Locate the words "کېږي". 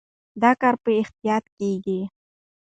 1.59-1.99